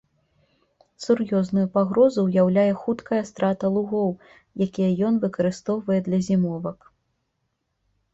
Сур'ёзную 1.03 1.65
пагрозу 1.75 2.23
ўяўляе 2.27 2.71
хуткая 2.85 3.19
страта 3.31 3.65
лугоў, 3.75 4.09
якія 4.67 4.89
ён 5.11 5.21
выкарыстоўвае 5.27 5.99
для 6.09 6.19
зімовак. 6.29 6.79